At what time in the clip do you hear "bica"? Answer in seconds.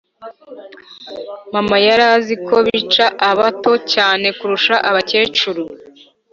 2.67-3.05